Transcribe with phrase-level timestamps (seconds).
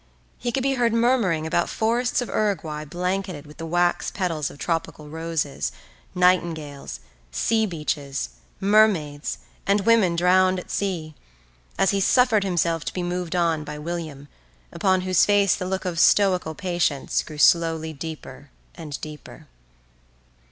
[0.39, 4.57] He could be heard murmuring about forests of Uruguay blanketed with the wax petals of
[4.57, 5.71] tropical roses,
[6.15, 8.29] nightingales, sea beaches,
[8.59, 9.37] mermaids,
[9.67, 11.13] and women drowned at sea,
[11.77, 14.27] as he suffered himself to be moved on by William,
[14.71, 19.45] upon whose face the look of stoical patience grew slowly deeper and deeper.